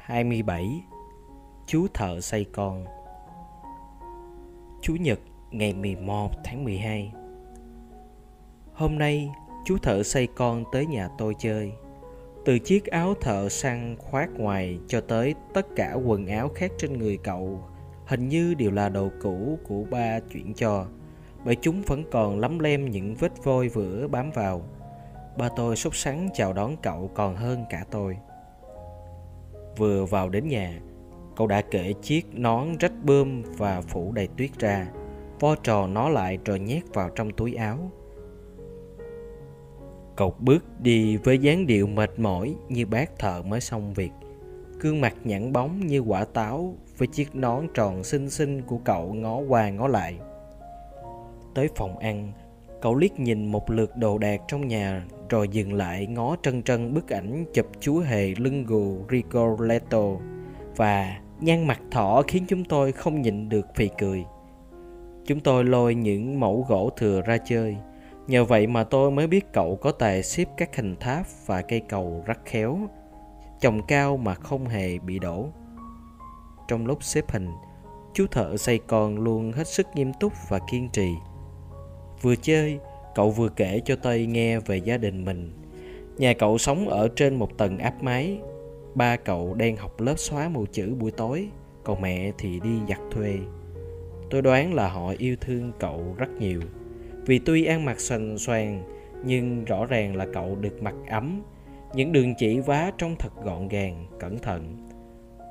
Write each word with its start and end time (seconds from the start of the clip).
27 0.00 0.82
Chú 1.66 1.86
thợ 1.94 2.20
xây 2.20 2.44
con 2.52 2.84
Chủ 4.82 4.96
nhật, 5.00 5.20
ngày 5.50 5.74
11 5.74 6.30
tháng 6.44 6.64
12 6.64 7.12
Hôm 8.72 8.98
nay, 8.98 9.30
chú 9.64 9.78
thợ 9.78 10.02
xây 10.02 10.26
con 10.26 10.64
tới 10.72 10.86
nhà 10.86 11.08
tôi 11.18 11.34
chơi. 11.38 11.72
Từ 12.44 12.58
chiếc 12.58 12.86
áo 12.86 13.14
thợ 13.20 13.48
săn 13.48 13.96
khoác 13.98 14.30
ngoài 14.36 14.78
cho 14.88 15.00
tới 15.00 15.34
tất 15.54 15.66
cả 15.76 15.94
quần 15.94 16.26
áo 16.26 16.48
khác 16.54 16.70
trên 16.78 16.98
người 16.98 17.16
cậu, 17.16 17.70
Hình 18.06 18.28
như 18.28 18.54
đều 18.54 18.70
là 18.70 18.88
đồ 18.88 19.08
cũ 19.22 19.58
của 19.68 19.84
ba 19.90 20.20
chuyển 20.32 20.54
cho 20.54 20.86
Bởi 21.44 21.56
chúng 21.56 21.82
vẫn 21.82 22.04
còn 22.10 22.38
lấm 22.38 22.58
lem 22.58 22.90
những 22.90 23.14
vết 23.14 23.32
vôi 23.44 23.68
vữa 23.68 24.08
bám 24.08 24.30
vào. 24.30 24.62
Ba 25.38 25.48
tôi 25.56 25.76
sốt 25.76 25.96
sắng 25.96 26.28
chào 26.34 26.52
đón 26.52 26.76
cậu 26.82 27.10
còn 27.14 27.36
hơn 27.36 27.64
cả 27.70 27.84
tôi. 27.90 28.16
Vừa 29.76 30.04
vào 30.04 30.28
đến 30.28 30.48
nhà, 30.48 30.80
cậu 31.36 31.46
đã 31.46 31.62
kể 31.70 31.94
chiếc 32.02 32.26
nón 32.32 32.76
rách 32.80 32.92
bơm 33.04 33.42
và 33.42 33.80
phủ 33.80 34.12
đầy 34.12 34.28
tuyết 34.36 34.50
ra, 34.58 34.88
vo 35.40 35.54
trò 35.54 35.86
nó 35.86 36.08
lại 36.08 36.38
rồi 36.44 36.60
nhét 36.60 36.82
vào 36.94 37.10
trong 37.14 37.30
túi 37.30 37.54
áo. 37.54 37.90
Cậu 40.16 40.34
bước 40.38 40.64
đi 40.80 41.16
với 41.16 41.38
dáng 41.38 41.66
điệu 41.66 41.86
mệt 41.86 42.18
mỏi 42.18 42.56
như 42.68 42.86
bác 42.86 43.18
thợ 43.18 43.42
mới 43.42 43.60
xong 43.60 43.94
việc. 43.94 44.10
Gương 44.80 45.00
mặt 45.00 45.14
nhẵn 45.24 45.52
bóng 45.52 45.86
như 45.86 45.98
quả 45.98 46.24
táo 46.24 46.74
với 46.98 47.08
chiếc 47.08 47.34
nón 47.34 47.66
tròn 47.74 48.04
xinh 48.04 48.30
xinh 48.30 48.62
của 48.62 48.78
cậu 48.78 49.14
ngó 49.14 49.38
qua 49.38 49.70
ngó 49.70 49.88
lại. 49.88 50.18
Tới 51.54 51.68
phòng 51.76 51.98
ăn, 51.98 52.32
cậu 52.80 52.94
liếc 52.94 53.20
nhìn 53.20 53.46
một 53.46 53.70
lượt 53.70 53.96
đồ 53.96 54.18
đạc 54.18 54.40
trong 54.48 54.68
nhà 54.68 55.04
rồi 55.28 55.48
dừng 55.48 55.72
lại 55.72 56.06
ngó 56.06 56.36
trân 56.42 56.62
trân 56.62 56.94
bức 56.94 57.08
ảnh 57.08 57.44
chụp 57.54 57.66
chú 57.80 57.98
hề 57.98 58.34
lưng 58.38 58.64
gù 58.66 58.98
Rigoletto 59.10 60.02
và 60.76 61.20
nhan 61.40 61.66
mặt 61.66 61.80
thỏ 61.90 62.22
khiến 62.28 62.44
chúng 62.48 62.64
tôi 62.64 62.92
không 62.92 63.22
nhịn 63.22 63.48
được 63.48 63.66
phì 63.74 63.88
cười. 63.98 64.24
Chúng 65.26 65.40
tôi 65.40 65.64
lôi 65.64 65.94
những 65.94 66.40
mẫu 66.40 66.66
gỗ 66.68 66.90
thừa 66.96 67.20
ra 67.20 67.36
chơi. 67.36 67.76
Nhờ 68.26 68.44
vậy 68.44 68.66
mà 68.66 68.84
tôi 68.84 69.10
mới 69.10 69.26
biết 69.26 69.52
cậu 69.52 69.76
có 69.76 69.92
tài 69.92 70.22
xếp 70.22 70.48
các 70.56 70.76
hình 70.76 70.96
tháp 71.00 71.26
và 71.46 71.62
cây 71.62 71.80
cầu 71.88 72.22
rất 72.26 72.38
khéo, 72.44 72.78
trồng 73.60 73.86
cao 73.86 74.16
mà 74.16 74.34
không 74.34 74.66
hề 74.66 74.98
bị 74.98 75.18
đổ. 75.18 75.48
Trong 76.68 76.86
lúc 76.86 77.02
xếp 77.02 77.24
hình, 77.30 77.48
chú 78.14 78.26
thợ 78.30 78.56
xây 78.56 78.78
con 78.78 79.18
luôn 79.18 79.52
hết 79.52 79.68
sức 79.68 79.86
nghiêm 79.94 80.12
túc 80.20 80.32
và 80.48 80.58
kiên 80.70 80.88
trì. 80.92 81.14
Vừa 82.22 82.36
chơi, 82.36 82.78
cậu 83.14 83.30
vừa 83.30 83.48
kể 83.48 83.80
cho 83.84 83.96
Tây 83.96 84.26
nghe 84.26 84.60
về 84.60 84.76
gia 84.76 84.96
đình 84.96 85.24
mình. 85.24 85.50
Nhà 86.18 86.32
cậu 86.32 86.58
sống 86.58 86.88
ở 86.88 87.08
trên 87.16 87.34
một 87.34 87.58
tầng 87.58 87.78
áp 87.78 88.02
máy 88.02 88.38
Ba 88.94 89.16
cậu 89.16 89.54
đang 89.54 89.76
học 89.76 90.00
lớp 90.00 90.14
xóa 90.18 90.48
mù 90.48 90.66
chữ 90.72 90.94
buổi 90.94 91.10
tối, 91.10 91.48
còn 91.84 92.00
mẹ 92.00 92.32
thì 92.38 92.60
đi 92.60 92.78
giặt 92.88 92.98
thuê. 93.10 93.34
Tôi 94.30 94.42
đoán 94.42 94.74
là 94.74 94.88
họ 94.88 95.14
yêu 95.18 95.36
thương 95.40 95.72
cậu 95.78 96.14
rất 96.18 96.28
nhiều. 96.40 96.60
Vì 97.26 97.38
tuy 97.38 97.64
ăn 97.64 97.84
mặc 97.84 98.00
xoành 98.00 98.38
xoàng, 98.38 98.82
nhưng 99.24 99.64
rõ 99.64 99.86
ràng 99.86 100.16
là 100.16 100.26
cậu 100.32 100.54
được 100.54 100.82
mặc 100.82 100.94
ấm, 101.08 101.42
những 101.94 102.12
đường 102.12 102.34
chỉ 102.38 102.60
vá 102.60 102.92
trông 102.98 103.16
thật 103.18 103.32
gọn 103.44 103.68
gàng, 103.68 104.06
cẩn 104.20 104.38
thận. 104.38 104.88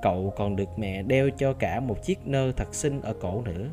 Cậu 0.02 0.34
còn 0.38 0.56
được 0.56 0.70
mẹ 0.78 1.04
đeo 1.04 1.30
cho 1.30 1.54
cả 1.54 1.80
một 1.80 2.04
chiếc 2.04 2.28
nơ 2.28 2.52
thật 2.52 2.76
xinh 2.76 3.02
ở 3.02 3.14
cổ 3.14 3.42
nữa. 3.46 3.68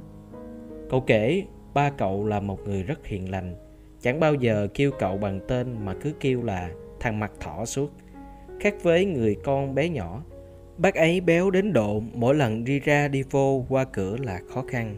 Cậu 0.90 1.00
kể 1.00 1.42
ba 1.76 1.90
cậu 1.90 2.26
là 2.26 2.40
một 2.40 2.68
người 2.68 2.82
rất 2.82 3.06
hiền 3.06 3.30
lành, 3.30 3.54
chẳng 4.00 4.20
bao 4.20 4.34
giờ 4.34 4.68
kêu 4.74 4.90
cậu 4.98 5.18
bằng 5.18 5.40
tên 5.48 5.84
mà 5.84 5.94
cứ 6.00 6.12
kêu 6.20 6.42
là 6.42 6.70
thằng 7.00 7.20
mặt 7.20 7.32
thỏ 7.40 7.64
suốt. 7.64 7.92
Khác 8.60 8.74
với 8.82 9.04
người 9.04 9.36
con 9.44 9.74
bé 9.74 9.88
nhỏ 9.88 10.22
bác 10.78 10.94
ấy 10.94 11.20
béo 11.20 11.50
đến 11.50 11.72
độ 11.72 12.02
mỗi 12.14 12.34
lần 12.34 12.64
đi 12.64 12.80
ra 12.80 13.08
đi 13.08 13.22
vô 13.30 13.64
qua 13.68 13.84
cửa 13.84 14.16
là 14.16 14.40
khó 14.48 14.64
khăn. 14.68 14.96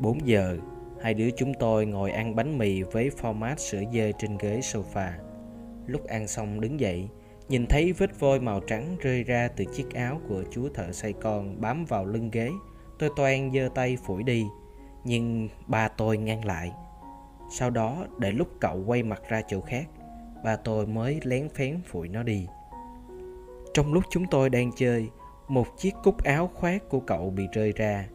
4 0.00 0.26
giờ 0.26 0.58
hai 1.00 1.14
đứa 1.14 1.30
chúng 1.30 1.54
tôi 1.54 1.86
ngồi 1.86 2.10
ăn 2.10 2.36
bánh 2.36 2.58
mì 2.58 2.82
với 2.82 3.10
format 3.20 3.56
sữa 3.56 3.82
dê 3.92 4.12
trên 4.18 4.38
ghế 4.38 4.60
sofa. 4.60 5.10
Lúc 5.86 6.06
ăn 6.06 6.28
xong 6.28 6.60
đứng 6.60 6.80
dậy 6.80 7.08
nhìn 7.48 7.66
thấy 7.66 7.92
vết 7.92 8.20
vôi 8.20 8.40
màu 8.40 8.60
trắng 8.60 8.96
rơi 9.00 9.24
ra 9.24 9.48
từ 9.56 9.64
chiếc 9.64 9.94
áo 9.94 10.20
của 10.28 10.42
chú 10.50 10.68
thợ 10.74 10.92
xây 10.92 11.12
con 11.12 11.60
bám 11.60 11.84
vào 11.84 12.04
lưng 12.04 12.30
ghế 12.32 12.50
tôi 12.98 13.10
toan 13.16 13.52
giơ 13.52 13.68
tay 13.74 13.96
phủi 14.06 14.22
đi 14.22 14.44
nhưng 15.04 15.48
ba 15.66 15.88
tôi 15.88 16.16
ngăn 16.16 16.44
lại. 16.44 16.72
Sau 17.50 17.70
đó, 17.70 18.06
để 18.18 18.32
lúc 18.32 18.48
cậu 18.60 18.84
quay 18.86 19.02
mặt 19.02 19.22
ra 19.28 19.42
chỗ 19.48 19.60
khác, 19.60 19.86
ba 20.44 20.56
tôi 20.56 20.86
mới 20.86 21.20
lén 21.24 21.48
phén 21.48 21.80
phủi 21.84 22.08
nó 22.08 22.22
đi. 22.22 22.46
Trong 23.74 23.92
lúc 23.92 24.04
chúng 24.10 24.26
tôi 24.30 24.50
đang 24.50 24.70
chơi, 24.76 25.08
một 25.48 25.66
chiếc 25.78 25.94
cúc 26.02 26.24
áo 26.24 26.50
khoác 26.54 26.88
của 26.88 27.00
cậu 27.00 27.30
bị 27.30 27.44
rơi 27.52 27.72
ra. 27.76 28.08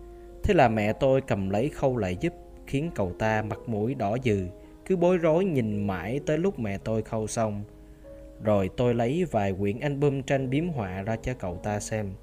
Thế 0.44 0.54
là 0.54 0.70
mẹ 0.70 0.94
tôi 0.94 1.22
cầm 1.22 1.50
lấy 1.50 1.70
khâu 1.70 1.98
lại 1.98 2.18
giúp, 2.20 2.34
khiến 2.68 2.92
cậu 2.96 3.12
ta 3.20 3.42
mặt 3.42 3.60
mũi 3.68 3.96
đỏ 3.96 4.18
dừ, 4.24 4.48
cứ 4.86 4.96
bối 4.98 5.18
rối 5.18 5.46
nhìn 5.46 5.88
mãi 5.88 6.20
tới 6.26 6.38
lúc 6.38 6.60
mẹ 6.60 6.78
tôi 6.78 7.02
khâu 7.02 7.28
xong. 7.28 7.64
Rồi 8.44 8.70
tôi 8.78 8.94
lấy 8.94 9.26
vài 9.32 9.54
quyển 9.54 9.80
album 9.80 10.22
tranh 10.22 10.50
biếm 10.50 10.70
họa 10.70 11.02
ra 11.02 11.16
cho 11.16 11.34
cậu 11.34 11.56
ta 11.64 11.80
xem. 11.80 12.14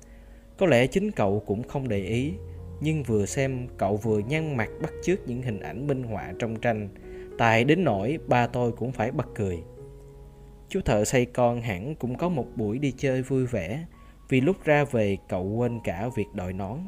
Có 0.59 0.67
lẽ 0.67 0.87
chính 0.87 1.11
cậu 1.11 1.43
cũng 1.47 1.63
không 1.63 1.89
để 1.89 1.99
ý 1.99 2.35
nhưng 2.81 3.03
vừa 3.03 3.27
xem, 3.27 3.69
cậu 3.79 3.97
vừa 3.97 4.19
nhăn 4.19 4.57
mặt 4.57 4.69
bắt 4.83 4.93
chước 5.03 5.29
những 5.29 5.43
hình 5.43 5.61
ảnh 5.61 5.87
minh 5.87 6.03
họa 6.03 6.33
trong 6.39 6.57
tranh. 6.57 6.89
Tài 7.39 7.65
đến 7.65 7.85
nỗi 7.85 8.19
ba 8.27 8.47
tôi 8.47 8.73
cũng 8.73 8.93
phải 8.93 9.11
bật 9.11 9.27
cười. 9.35 9.63
Chú 10.69 10.81
thợ 10.85 11.05
xây 11.05 11.27
con 11.27 11.61
hẳn 11.61 11.95
cũng 11.95 12.17
có 12.17 12.29
một 12.29 12.47
buổi 12.57 12.79
đi 12.79 12.93
chơi 12.97 13.23
vui 13.23 13.47
vẻ, 13.47 13.85
vì 14.29 14.41
lúc 14.41 14.57
ra 14.65 14.85
về 14.85 15.17
cậu 15.29 15.45
quên 15.45 15.81
cả 15.85 16.09
việc 16.17 16.27
đội 16.35 16.53
nón. 16.53 16.79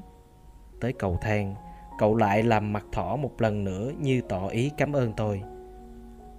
Tới 0.81 0.93
cầu 0.93 1.19
thang, 1.21 1.55
cậu 1.99 2.17
lại 2.17 2.43
làm 2.43 2.73
mặt 2.73 2.85
thỏ 2.93 3.17
một 3.17 3.43
lần 3.43 3.65
nữa 3.65 3.93
như 4.01 4.21
tỏ 4.29 4.49
ý 4.49 4.71
cảm 4.77 4.93
ơn 4.93 5.13
tôi. 5.17 5.43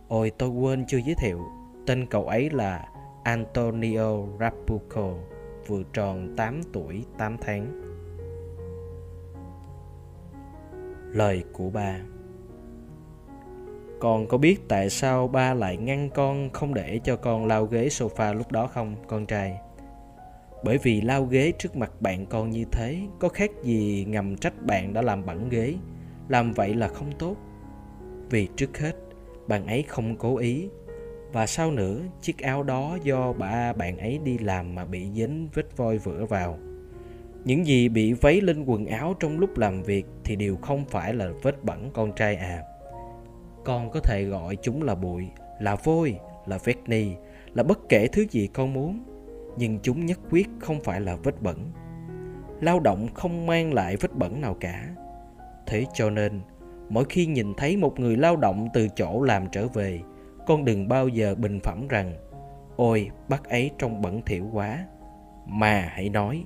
Ôi, 0.08 0.32
tôi 0.38 0.50
quên 0.50 0.86
chưa 0.88 1.00
giới 1.06 1.16
thiệu, 1.22 1.40
tên 1.86 2.06
cậu 2.06 2.28
ấy 2.28 2.50
là 2.50 2.86
antonio 3.24 4.26
rapuco 4.40 5.14
vừa 5.68 5.84
tròn 5.94 6.34
8 6.38 6.62
tuổi 6.74 7.06
8 7.18 7.38
tháng. 7.42 7.89
Lời 11.14 11.44
của 11.54 11.70
ba. 11.70 12.00
Con 14.00 14.28
có 14.28 14.38
biết 14.38 14.60
tại 14.68 14.90
sao 14.90 15.28
ba 15.28 15.54
lại 15.54 15.78
ngăn 15.78 16.10
con 16.10 16.50
không 16.54 16.74
để 16.74 17.00
cho 17.04 17.16
con 17.16 17.46
lao 17.46 17.66
ghế 17.66 17.88
sofa 17.88 18.34
lúc 18.34 18.52
đó 18.52 18.68
không, 18.68 18.96
con 19.08 19.26
trai? 19.26 19.58
Bởi 20.64 20.78
vì 20.78 21.02
lao 21.02 21.26
ghế 21.26 21.54
trước 21.60 21.76
mặt 21.76 21.92
bạn 22.00 22.26
con 22.26 22.50
như 22.50 22.66
thế, 22.72 22.98
có 23.20 23.30
khác 23.30 23.52
gì 23.64 24.06
ngầm 24.10 24.38
trách 24.38 24.66
bạn 24.66 24.94
đã 24.94 25.02
làm 25.02 25.26
bẩn 25.26 25.50
ghế. 25.50 25.76
Làm 26.30 26.52
vậy 26.52 26.74
là 26.74 26.88
không 26.88 27.12
tốt. 27.20 27.36
Vì 28.30 28.48
trước 28.56 28.78
hết, 28.78 28.96
bạn 29.48 29.68
ấy 29.68 29.84
không 29.84 30.16
cố 30.16 30.38
ý. 30.38 30.70
Và 31.32 31.48
sau 31.48 31.72
nữa, 31.72 32.00
chiếc 32.22 32.38
áo 32.38 32.64
đó 32.64 32.98
do 33.04 33.34
ba 33.34 33.74
bạn 33.74 33.98
ấy 33.98 34.20
đi 34.24 34.38
làm 34.38 34.76
mà 34.76 34.86
bị 34.86 35.08
dính 35.16 35.50
vết 35.54 35.78
voi 35.78 35.98
vữa 35.98 36.26
vào 36.26 36.58
những 37.46 37.66
gì 37.66 37.90
bị 37.90 38.14
vấy 38.14 38.42
lên 38.42 38.64
quần 38.66 38.86
áo 38.86 39.14
trong 39.20 39.40
lúc 39.40 39.58
làm 39.58 39.84
việc 39.84 40.06
thì 40.24 40.36
đều 40.36 40.58
không 40.58 40.86
phải 40.86 41.14
là 41.14 41.30
vết 41.44 41.64
bẩn 41.64 41.90
con 41.94 42.12
trai 42.16 42.36
à. 42.36 42.64
Con 43.66 43.92
có 43.92 44.00
thể 44.00 44.24
gọi 44.24 44.58
chúng 44.62 44.84
là 44.84 44.96
bụi, 44.96 45.28
là 45.60 45.76
vôi, 45.76 46.20
là 46.46 46.58
vết 46.64 46.76
ni, 46.88 47.08
là 47.54 47.64
bất 47.64 47.80
kể 47.90 48.08
thứ 48.08 48.26
gì 48.30 48.48
con 48.48 48.74
muốn, 48.74 49.04
nhưng 49.58 49.80
chúng 49.84 50.06
nhất 50.06 50.20
quyết 50.30 50.48
không 50.60 50.84
phải 50.84 51.02
là 51.02 51.16
vết 51.16 51.42
bẩn. 51.42 51.72
Lao 52.62 52.80
động 52.80 53.08
không 53.14 53.46
mang 53.46 53.74
lại 53.74 53.96
vết 53.98 54.16
bẩn 54.16 54.42
nào 54.42 54.54
cả. 54.60 54.96
Thế 55.68 55.86
cho 55.94 56.10
nên, 56.10 56.42
mỗi 56.90 57.06
khi 57.10 57.26
nhìn 57.26 57.54
thấy 57.58 57.78
một 57.78 58.00
người 58.00 58.18
lao 58.18 58.36
động 58.36 58.70
từ 58.74 58.88
chỗ 58.96 59.22
làm 59.22 59.48
trở 59.52 59.68
về, 59.68 60.00
con 60.48 60.66
đừng 60.66 60.88
bao 60.88 61.08
giờ 61.08 61.36
bình 61.36 61.60
phẩm 61.64 61.88
rằng, 61.90 62.14
ôi, 62.76 63.10
bác 63.30 63.50
ấy 63.50 63.72
trông 63.78 64.02
bẩn 64.02 64.22
thỉu 64.26 64.50
quá. 64.54 64.86
Mà 65.46 65.90
hãy 65.92 66.10
nói 66.10 66.44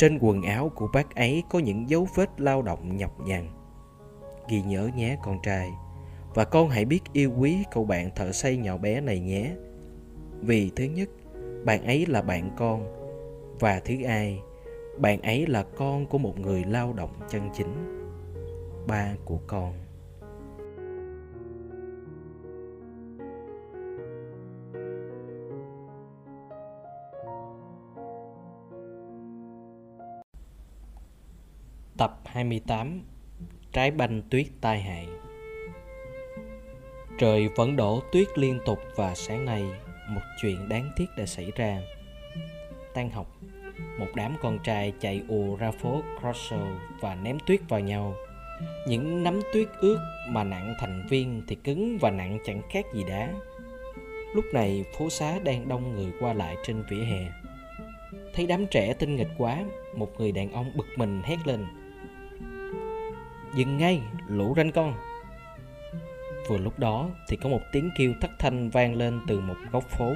trên 0.00 0.18
quần 0.20 0.42
áo 0.42 0.72
của 0.74 0.88
bác 0.92 1.14
ấy 1.14 1.42
có 1.50 1.58
những 1.58 1.90
dấu 1.90 2.08
vết 2.14 2.40
lao 2.40 2.62
động 2.62 2.96
nhọc 2.96 3.20
nhằn. 3.26 3.48
Ghi 4.48 4.62
nhớ 4.62 4.90
nhé 4.96 5.16
con 5.22 5.38
trai. 5.42 5.70
Và 6.34 6.44
con 6.44 6.68
hãy 6.68 6.84
biết 6.84 7.00
yêu 7.12 7.32
quý 7.38 7.64
cậu 7.70 7.84
bạn 7.84 8.10
thợ 8.16 8.32
xây 8.32 8.56
nhỏ 8.56 8.76
bé 8.76 9.00
này 9.00 9.20
nhé. 9.20 9.52
Vì 10.40 10.70
thứ 10.76 10.84
nhất, 10.84 11.08
bạn 11.64 11.84
ấy 11.84 12.06
là 12.06 12.22
bạn 12.22 12.50
con. 12.56 12.84
Và 13.58 13.80
thứ 13.84 13.94
hai, 14.06 14.40
bạn 14.98 15.22
ấy 15.22 15.46
là 15.46 15.62
con 15.62 16.06
của 16.06 16.18
một 16.18 16.38
người 16.38 16.64
lao 16.64 16.92
động 16.92 17.12
chân 17.28 17.42
chính. 17.54 18.02
Ba 18.86 19.14
của 19.24 19.38
con. 19.46 19.72
Tập 32.00 32.20
28 32.24 33.02
Trái 33.72 33.90
banh 33.90 34.22
tuyết 34.30 34.46
tai 34.60 34.80
hại. 34.80 35.08
Trời 37.18 37.48
vẫn 37.48 37.76
đổ 37.76 38.02
tuyết 38.12 38.38
liên 38.38 38.58
tục 38.66 38.78
và 38.96 39.14
sáng 39.14 39.44
nay, 39.44 39.62
một 40.08 40.20
chuyện 40.42 40.68
đáng 40.68 40.90
tiếc 40.96 41.06
đã 41.16 41.26
xảy 41.26 41.52
ra. 41.56 41.80
tan 42.94 43.10
học, 43.10 43.26
một 43.98 44.06
đám 44.14 44.36
con 44.42 44.58
trai 44.64 44.92
chạy 45.00 45.22
ùa 45.28 45.56
ra 45.56 45.70
phố 45.70 46.02
Crosso 46.20 46.66
và 47.00 47.14
ném 47.14 47.38
tuyết 47.46 47.60
vào 47.68 47.80
nhau. 47.80 48.14
Những 48.86 49.22
nắm 49.22 49.40
tuyết 49.52 49.68
ướt 49.80 49.98
mà 50.28 50.44
nặng 50.44 50.74
thành 50.80 51.06
viên 51.10 51.42
thì 51.48 51.54
cứng 51.54 51.98
và 51.98 52.10
nặng 52.10 52.38
chẳng 52.44 52.62
khác 52.70 52.84
gì 52.94 53.04
đá. 53.08 53.32
Lúc 54.34 54.44
này, 54.52 54.84
phố 54.98 55.10
xá 55.10 55.38
đang 55.38 55.68
đông 55.68 55.94
người 55.94 56.12
qua 56.20 56.32
lại 56.32 56.56
trên 56.66 56.82
vỉa 56.90 57.04
hè. 57.04 57.32
Thấy 58.34 58.46
đám 58.46 58.66
trẻ 58.66 58.94
tinh 58.94 59.16
nghịch 59.16 59.30
quá, 59.38 59.64
một 59.96 60.12
người 60.18 60.32
đàn 60.32 60.52
ông 60.52 60.72
bực 60.76 60.86
mình 60.96 61.22
hét 61.24 61.46
lên 61.46 61.66
dừng 63.54 63.78
ngay, 63.78 64.02
lũ 64.26 64.54
ranh 64.56 64.72
con. 64.72 64.94
Vừa 66.48 66.58
lúc 66.58 66.78
đó 66.78 67.08
thì 67.28 67.36
có 67.36 67.48
một 67.48 67.60
tiếng 67.72 67.90
kêu 67.98 68.12
thất 68.20 68.30
thanh 68.38 68.70
vang 68.70 68.94
lên 68.94 69.20
từ 69.26 69.40
một 69.40 69.56
góc 69.72 69.84
phố. 69.88 70.14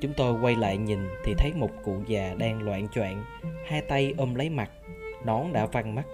Chúng 0.00 0.12
tôi 0.16 0.40
quay 0.40 0.56
lại 0.56 0.76
nhìn 0.76 1.08
thì 1.24 1.34
thấy 1.38 1.52
một 1.54 1.70
cụ 1.84 2.02
già 2.06 2.34
đang 2.38 2.62
loạn 2.62 2.88
choạng, 2.88 3.24
hai 3.66 3.80
tay 3.80 4.14
ôm 4.16 4.34
lấy 4.34 4.50
mặt, 4.50 4.70
nón 5.24 5.52
đã 5.52 5.66
văng 5.66 5.94
mắt. 5.94 6.06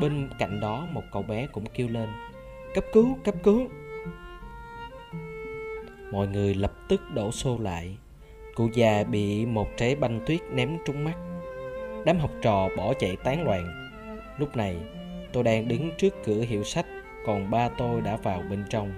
Bên 0.00 0.28
cạnh 0.38 0.60
đó 0.60 0.86
một 0.92 1.02
cậu 1.12 1.22
bé 1.22 1.46
cũng 1.46 1.64
kêu 1.74 1.88
lên, 1.88 2.08
cấp 2.74 2.84
cứu 2.92 3.18
cấp 3.24 3.34
cứu. 3.42 3.68
Mọi 6.12 6.28
người 6.28 6.54
lập 6.54 6.72
tức 6.88 7.00
đổ 7.14 7.32
xô 7.32 7.58
lại. 7.58 7.96
Cụ 8.54 8.68
già 8.74 9.04
bị 9.04 9.46
một 9.46 9.68
trái 9.76 9.94
banh 9.94 10.20
tuyết 10.26 10.40
ném 10.52 10.78
trúng 10.86 11.04
mắt. 11.04 11.14
Đám 12.04 12.18
học 12.18 12.30
trò 12.42 12.68
bỏ 12.76 12.94
chạy 12.94 13.16
tán 13.16 13.44
loạn. 13.44 13.90
Lúc 14.38 14.56
này 14.56 14.76
tôi 15.36 15.44
đang 15.44 15.68
đứng 15.68 15.90
trước 15.98 16.24
cửa 16.24 16.40
hiệu 16.40 16.64
sách, 16.64 16.86
còn 17.26 17.50
ba 17.50 17.68
tôi 17.68 18.00
đã 18.00 18.16
vào 18.16 18.42
bên 18.50 18.64
trong. 18.70 18.92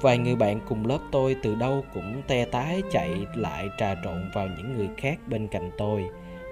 Vài 0.00 0.18
người 0.18 0.36
bạn 0.36 0.60
cùng 0.68 0.86
lớp 0.86 0.98
tôi 1.10 1.36
từ 1.42 1.54
đâu 1.54 1.84
cũng 1.94 2.22
te 2.26 2.44
tái 2.44 2.82
chạy 2.90 3.26
lại 3.34 3.68
trà 3.78 3.94
trộn 4.04 4.30
vào 4.34 4.48
những 4.56 4.76
người 4.76 4.88
khác 4.96 5.18
bên 5.26 5.48
cạnh 5.48 5.70
tôi, 5.78 6.04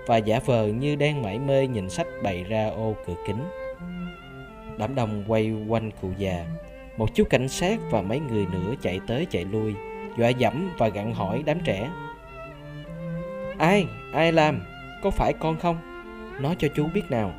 và 0.07 0.17
giả 0.17 0.41
vờ 0.47 0.67
như 0.67 0.97
đang 0.97 1.23
mải 1.23 1.39
mê 1.39 1.67
nhìn 1.67 1.91
sách 1.91 2.07
bày 2.23 2.45
ra 2.45 2.69
ô 2.69 2.97
cửa 3.07 3.15
kính. 3.27 3.45
Đám 4.79 4.95
đông 4.95 5.25
quay 5.29 5.53
quanh 5.69 5.91
cụ 6.01 6.09
già. 6.19 6.47
Một 6.97 7.15
chú 7.15 7.25
cảnh 7.25 7.49
sát 7.49 7.81
và 7.91 8.03
mấy 8.03 8.21
người 8.21 8.47
nữa 8.53 8.75
chạy 8.83 9.01
tới 9.07 9.27
chạy 9.31 9.45
lui, 9.45 9.75
dọa 10.19 10.29
dẫm 10.29 10.71
và 10.79 10.89
gặn 10.89 11.15
hỏi 11.15 11.43
đám 11.47 11.59
trẻ. 11.65 11.91
Ai 13.59 13.87
ai 14.13 14.33
làm? 14.33 14.63
Có 15.03 15.11
phải 15.11 15.33
con 15.33 15.59
không? 15.59 15.77
Nói 16.41 16.57
cho 16.59 16.69
chú 16.75 16.87
biết 16.95 17.03
nào 17.11 17.33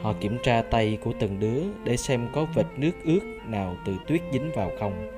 họ 0.00 0.14
kiểm 0.20 0.38
tra 0.42 0.62
tay 0.62 0.98
của 1.04 1.12
từng 1.20 1.40
đứa 1.40 1.62
để 1.84 1.96
xem 1.96 2.28
có 2.32 2.46
vệt 2.54 2.66
nước 2.76 2.92
ướt 3.04 3.20
nào 3.46 3.76
từ 3.86 3.96
tuyết 4.06 4.20
dính 4.32 4.50
vào 4.54 4.70
không. 4.78 5.10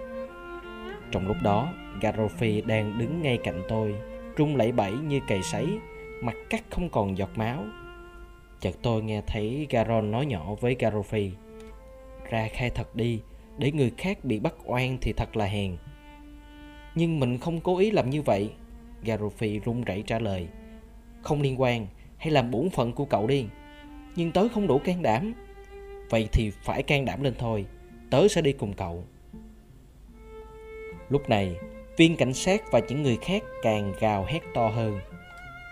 Trong 1.10 1.26
lúc 1.28 1.36
đó 1.42 1.72
garofi 2.00 2.66
đang 2.66 2.98
đứng 2.98 3.22
ngay 3.22 3.38
cạnh 3.44 3.62
tôi 3.68 3.94
trung 4.36 4.56
lẫy 4.56 4.72
bẫy 4.72 4.92
như 4.92 5.20
cày 5.28 5.42
sấy, 5.42 5.78
mặt 6.22 6.36
cắt 6.50 6.64
không 6.70 6.88
còn 6.88 7.18
giọt 7.18 7.30
máu. 7.36 7.64
Chợt 8.60 8.74
tôi 8.82 9.02
nghe 9.02 9.22
thấy 9.26 9.66
garon 9.70 10.10
nói 10.10 10.26
nhỏ 10.26 10.54
với 10.60 10.76
garofi 10.78 11.30
ra 12.30 12.48
khai 12.52 12.70
thật 12.70 12.96
đi, 12.96 13.20
để 13.58 13.72
người 13.72 13.92
khác 13.96 14.24
bị 14.24 14.40
bắt 14.40 14.54
oan 14.64 14.98
thì 15.00 15.12
thật 15.12 15.36
là 15.36 15.44
hèn. 15.44 15.76
Nhưng 16.94 17.20
mình 17.20 17.38
không 17.38 17.60
cố 17.60 17.78
ý 17.78 17.90
làm 17.90 18.10
như 18.10 18.22
vậy 18.22 18.50
garofi 19.04 19.60
run 19.64 19.84
rẩy 19.84 20.02
trả 20.06 20.18
lời. 20.18 20.48
Không 21.22 21.42
liên 21.42 21.60
quan 21.60 21.86
hay 22.16 22.30
làm 22.30 22.50
bổn 22.50 22.70
phận 22.70 22.92
của 22.92 23.04
cậu 23.04 23.26
đi 23.26 23.46
nhưng 24.18 24.32
tớ 24.32 24.48
không 24.48 24.66
đủ 24.66 24.78
can 24.78 25.02
đảm. 25.02 25.34
Vậy 26.10 26.28
thì 26.32 26.50
phải 26.50 26.82
can 26.82 27.04
đảm 27.04 27.22
lên 27.22 27.34
thôi. 27.38 27.66
Tớ 28.10 28.28
sẽ 28.28 28.40
đi 28.40 28.52
cùng 28.52 28.72
cậu. 28.72 29.04
Lúc 31.08 31.28
này, 31.28 31.56
viên 31.96 32.16
cảnh 32.16 32.32
sát 32.32 32.62
và 32.72 32.80
những 32.88 33.02
người 33.02 33.18
khác 33.22 33.42
càng 33.62 33.92
gào 34.00 34.24
hét 34.28 34.40
to 34.54 34.68
hơn. 34.68 35.00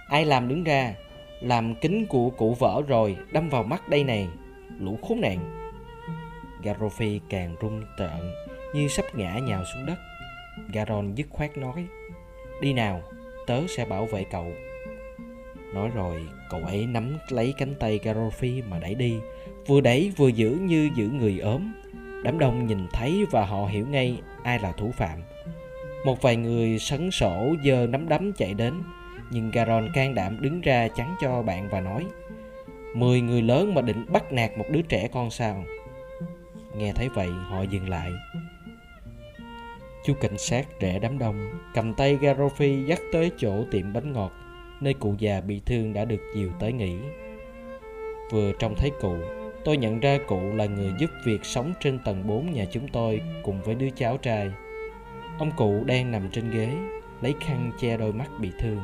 Ai 0.08 0.24
làm 0.24 0.48
đứng 0.48 0.64
ra, 0.64 0.94
làm 1.40 1.74
kính 1.74 2.06
của 2.06 2.30
cụ 2.30 2.54
vỡ 2.54 2.82
rồi 2.88 3.16
đâm 3.32 3.48
vào 3.48 3.62
mắt 3.62 3.88
đây 3.88 4.04
này. 4.04 4.28
Lũ 4.78 4.98
khốn 5.08 5.20
nạn. 5.20 5.68
Garofi 6.62 7.20
càng 7.28 7.56
run 7.60 7.84
tợn 7.98 8.32
như 8.74 8.88
sắp 8.88 9.04
ngã 9.14 9.38
nhào 9.38 9.64
xuống 9.74 9.86
đất. 9.86 9.98
Garon 10.72 11.14
dứt 11.14 11.26
khoát 11.30 11.56
nói, 11.56 11.86
đi 12.60 12.72
nào, 12.72 13.02
tớ 13.46 13.60
sẽ 13.68 13.84
bảo 13.84 14.06
vệ 14.06 14.24
cậu 14.24 14.46
nói 15.76 15.90
rồi, 15.94 16.26
cậu 16.50 16.60
ấy 16.60 16.86
nắm 16.86 17.18
lấy 17.28 17.54
cánh 17.58 17.74
tay 17.74 18.00
garofi 18.02 18.62
mà 18.68 18.78
đẩy 18.78 18.94
đi. 18.94 19.16
Vừa 19.66 19.80
đẩy 19.80 20.12
vừa 20.16 20.28
giữ 20.28 20.58
như 20.62 20.90
giữ 20.96 21.08
người 21.08 21.38
ốm. 21.38 21.72
Đám 22.22 22.38
đông 22.38 22.66
nhìn 22.66 22.86
thấy 22.92 23.24
và 23.30 23.44
họ 23.44 23.66
hiểu 23.66 23.86
ngay 23.86 24.18
ai 24.42 24.58
là 24.58 24.72
thủ 24.72 24.90
phạm. 24.90 25.18
Một 26.04 26.22
vài 26.22 26.36
người 26.36 26.78
sấn 26.78 27.10
sổ 27.10 27.54
giờ 27.62 27.86
nắm 27.90 28.08
đấm 28.08 28.32
chạy 28.32 28.54
đến, 28.54 28.74
nhưng 29.30 29.50
garon 29.50 29.88
can 29.94 30.14
đảm 30.14 30.36
đứng 30.40 30.60
ra 30.60 30.88
chắn 30.88 31.14
cho 31.20 31.42
bạn 31.42 31.68
và 31.68 31.80
nói, 31.80 32.06
mười 32.94 33.20
người 33.20 33.42
lớn 33.42 33.74
mà 33.74 33.82
định 33.82 34.06
bắt 34.08 34.32
nạt 34.32 34.58
một 34.58 34.64
đứa 34.70 34.82
trẻ 34.82 35.08
con 35.12 35.30
sao? 35.30 35.64
Nghe 36.76 36.92
thấy 36.92 37.08
vậy, 37.08 37.28
họ 37.28 37.62
dừng 37.62 37.88
lại. 37.88 38.12
Chú 40.04 40.14
cảnh 40.20 40.38
sát 40.38 40.80
rẽ 40.80 40.98
đám 40.98 41.18
đông, 41.18 41.50
cầm 41.74 41.94
tay 41.94 42.16
garofi 42.16 42.86
dắt 42.86 43.00
tới 43.12 43.30
chỗ 43.38 43.64
tiệm 43.70 43.92
bánh 43.92 44.12
ngọt 44.12 44.32
nơi 44.80 44.94
cụ 44.94 45.14
già 45.18 45.40
bị 45.40 45.60
thương 45.66 45.92
đã 45.92 46.04
được 46.04 46.20
dìu 46.34 46.50
tới 46.60 46.72
nghỉ. 46.72 46.96
Vừa 48.30 48.52
trông 48.58 48.74
thấy 48.74 48.90
cụ, 49.00 49.16
tôi 49.64 49.76
nhận 49.76 50.00
ra 50.00 50.18
cụ 50.26 50.40
là 50.54 50.66
người 50.66 50.92
giúp 50.98 51.10
việc 51.24 51.44
sống 51.44 51.72
trên 51.80 51.98
tầng 52.04 52.26
4 52.26 52.52
nhà 52.52 52.64
chúng 52.70 52.88
tôi 52.88 53.20
cùng 53.42 53.62
với 53.62 53.74
đứa 53.74 53.90
cháu 53.90 54.16
trai. 54.16 54.50
Ông 55.38 55.50
cụ 55.56 55.84
đang 55.86 56.10
nằm 56.10 56.28
trên 56.32 56.50
ghế, 56.50 56.68
lấy 57.20 57.34
khăn 57.40 57.72
che 57.80 57.96
đôi 57.96 58.12
mắt 58.12 58.30
bị 58.40 58.50
thương. 58.60 58.78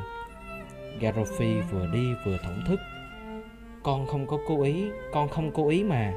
Garofi 1.00 1.62
vừa 1.70 1.86
đi 1.92 2.08
vừa 2.26 2.36
thổn 2.36 2.64
thức. 2.66 2.80
Con 3.82 4.06
không 4.06 4.26
có 4.26 4.38
cố 4.48 4.62
ý, 4.62 4.90
con 5.12 5.28
không 5.28 5.50
cố 5.52 5.68
ý 5.68 5.84
mà. 5.84 6.14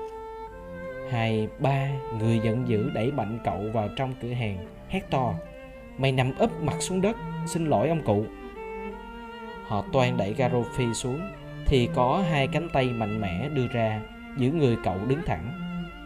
Hai, 1.10 1.48
ba, 1.60 1.90
người 2.20 2.40
giận 2.44 2.68
dữ 2.68 2.90
đẩy 2.94 3.12
mạnh 3.12 3.40
cậu 3.44 3.60
vào 3.74 3.90
trong 3.96 4.14
cửa 4.22 4.32
hàng, 4.32 4.58
hét 4.90 5.02
to, 5.12 5.34
mày 5.98 6.12
nằm 6.12 6.38
úp 6.38 6.62
mặt 6.62 6.76
xuống 6.80 7.02
đất, 7.02 7.16
xin 7.48 7.66
lỗi 7.66 7.90
ông 7.90 8.04
cụ 8.06 8.26
họ 9.68 9.86
toan 9.94 10.18
đẩy 10.18 10.34
garofi 10.38 10.94
xuống, 10.94 11.22
thì 11.66 11.90
có 11.94 12.24
hai 12.30 12.48
cánh 12.48 12.70
tay 12.74 12.86
mạnh 12.86 13.22
mẽ 13.22 13.50
đưa 13.50 13.68
ra, 13.68 14.02
giữ 14.38 14.52
người 14.52 14.78
cậu 14.84 14.98
đứng 15.08 15.22
thẳng. 15.26 15.62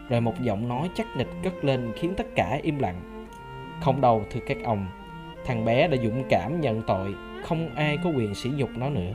Rồi 0.08 0.20
một 0.20 0.40
giọng 0.40 0.68
nói 0.68 0.90
chắc 0.94 1.06
nịch 1.16 1.28
cất 1.42 1.64
lên 1.64 1.92
khiến 1.96 2.14
tất 2.16 2.26
cả 2.34 2.58
im 2.62 2.78
lặng. 2.78 3.26
Không 3.80 4.00
đâu, 4.00 4.24
thưa 4.30 4.40
các 4.46 4.56
ông, 4.64 4.86
thằng 5.46 5.64
bé 5.64 5.88
đã 5.88 5.96
dũng 5.96 6.24
cảm 6.28 6.60
nhận 6.60 6.82
tội, 6.86 7.14
không 7.44 7.74
ai 7.74 7.98
có 8.04 8.10
quyền 8.10 8.34
sỉ 8.34 8.50
nhục 8.50 8.70
nó 8.76 8.90
nữa. 8.90 9.12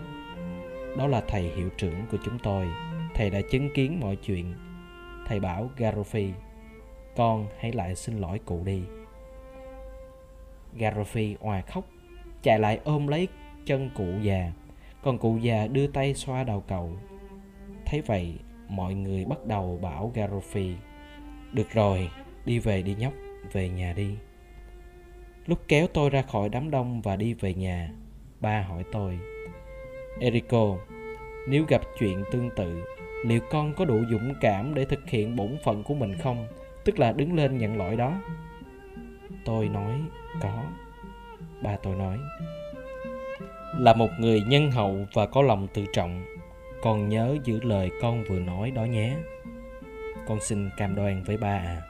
Đó 0.97 1.07
là 1.07 1.21
thầy 1.27 1.41
hiệu 1.41 1.69
trưởng 1.77 2.05
của 2.11 2.17
chúng 2.25 2.39
tôi. 2.39 2.67
Thầy 3.13 3.29
đã 3.29 3.41
chứng 3.51 3.69
kiến 3.73 3.99
mọi 3.99 4.15
chuyện. 4.15 4.53
Thầy 5.27 5.39
bảo 5.39 5.69
garofi 5.77 6.31
con 7.15 7.47
hãy 7.59 7.71
lại 7.71 7.95
xin 7.95 8.17
lỗi 8.17 8.39
cụ 8.45 8.61
đi. 8.65 8.83
Garofi 10.77 11.35
òa 11.39 11.61
khóc, 11.61 11.85
chạy 12.41 12.59
lại 12.59 12.79
ôm 12.83 13.07
lấy 13.07 13.27
chân 13.65 13.89
cụ 13.95 14.07
già 14.21 14.51
còn 15.01 15.17
cụ 15.17 15.37
già 15.37 15.67
đưa 15.67 15.87
tay 15.87 16.13
xoa 16.13 16.43
đầu 16.43 16.63
cậu 16.67 16.97
thấy 17.85 18.01
vậy 18.01 18.35
mọi 18.69 18.95
người 18.95 19.25
bắt 19.25 19.45
đầu 19.45 19.79
bảo 19.81 20.11
garofi 20.15 20.75
được 21.51 21.71
rồi 21.71 22.09
đi 22.45 22.59
về 22.59 22.81
đi 22.81 22.95
nhóc 22.95 23.13
về 23.51 23.69
nhà 23.69 23.93
đi 23.93 24.15
lúc 25.45 25.59
kéo 25.67 25.87
tôi 25.93 26.09
ra 26.09 26.21
khỏi 26.21 26.49
đám 26.49 26.71
đông 26.71 27.01
và 27.01 27.15
đi 27.15 27.33
về 27.33 27.53
nhà 27.53 27.91
ba 28.41 28.61
hỏi 28.61 28.83
tôi 28.91 29.19
Erico, 30.19 30.77
nếu 31.47 31.65
gặp 31.67 31.81
chuyện 31.99 32.23
tương 32.31 32.49
tự, 32.55 32.83
liệu 33.25 33.39
con 33.51 33.73
có 33.73 33.85
đủ 33.85 34.03
dũng 34.11 34.33
cảm 34.41 34.75
để 34.75 34.85
thực 34.85 35.09
hiện 35.09 35.35
bổn 35.35 35.57
phận 35.63 35.83
của 35.83 35.93
mình 35.93 36.17
không? 36.23 36.47
Tức 36.85 36.99
là 36.99 37.11
đứng 37.11 37.35
lên 37.35 37.57
nhận 37.57 37.77
lỗi 37.77 37.95
đó. 37.95 38.21
Tôi 39.45 39.69
nói, 39.69 40.01
có. 40.41 40.63
Ba 41.61 41.77
tôi 41.83 41.95
nói, 41.95 42.17
là 43.79 43.93
một 43.93 44.09
người 44.19 44.41
nhân 44.41 44.71
hậu 44.71 45.07
và 45.13 45.25
có 45.25 45.41
lòng 45.41 45.67
tự 45.73 45.85
trọng, 45.93 46.25
con 46.81 47.09
nhớ 47.09 47.37
giữ 47.43 47.59
lời 47.63 47.91
con 48.01 48.23
vừa 48.23 48.39
nói 48.39 48.71
đó 48.71 48.85
nhé. 48.85 49.17
Con 50.27 50.39
xin 50.41 50.69
cam 50.77 50.95
đoan 50.95 51.23
với 51.23 51.37
ba 51.37 51.49
à. 51.49 51.81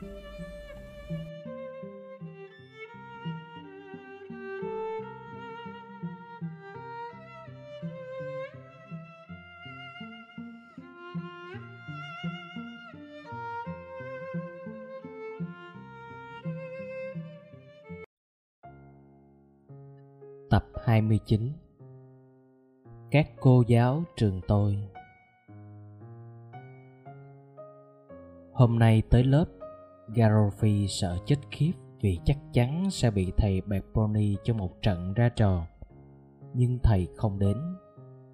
Tập 20.50 20.66
29 20.86 21.65
các 23.16 23.32
cô 23.40 23.64
giáo 23.68 24.04
trường 24.16 24.42
tôi. 24.48 24.78
Hôm 28.54 28.80
nay 28.80 29.04
tới 29.10 29.24
lớp, 29.24 29.46
Garofi 30.08 30.88
sợ 30.88 31.18
chết 31.26 31.36
khiếp 31.52 31.72
vì 32.02 32.20
chắc 32.26 32.38
chắn 32.54 32.92
sẽ 32.92 33.12
bị 33.12 33.32
thầy 33.38 33.62
Bertoni 33.62 34.36
cho 34.44 34.54
một 34.54 34.82
trận 34.82 35.14
ra 35.14 35.30
trò. 35.30 35.68
nhưng 36.54 36.80
thầy 36.84 37.08
không 37.16 37.40
đến 37.40 37.58